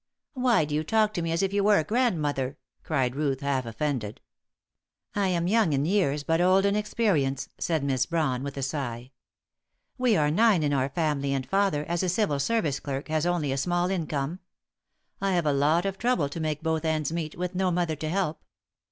"Why 0.33 0.65
do 0.65 0.73
you 0.73 0.83
talk 0.83 1.13
to 1.13 1.21
me 1.21 1.31
as 1.31 1.43
if 1.43 1.53
you 1.53 1.63
were 1.63 1.77
a 1.77 1.83
grandmother?" 1.83 2.57
cried 2.81 3.15
Ruth, 3.15 3.41
half 3.41 3.67
offended. 3.67 4.19
"I 5.13 5.27
am 5.27 5.45
young 5.45 5.75
a 5.75 5.79
years 5.87 6.23
but 6.23 6.41
old 6.41 6.65
in 6.65 6.75
experience," 6.75 7.49
said 7.59 7.83
Miss 7.83 8.07
Brawn, 8.07 8.41
with 8.41 8.57
a 8.57 8.63
sigh. 8.63 9.11
"We 9.99 10.17
are 10.17 10.31
nine 10.31 10.63
in 10.63 10.73
our 10.73 10.89
family, 10.89 11.35
and 11.35 11.47
father, 11.47 11.85
as 11.85 12.01
a 12.01 12.09
Civil 12.09 12.39
Service 12.39 12.79
clerk, 12.79 13.09
has 13.09 13.27
only 13.27 13.51
a 13.51 13.57
small 13.57 13.91
income. 13.91 14.39
I 15.21 15.33
have 15.33 15.45
a 15.45 15.53
lot 15.53 15.85
of 15.85 15.99
trouble 15.99 16.29
to 16.29 16.39
make 16.39 16.63
both 16.63 16.83
ends 16.83 17.11
meet, 17.13 17.37
with 17.37 17.53
no 17.53 17.69
mother 17.69 17.95
to 17.97 18.09
help. 18.09 18.43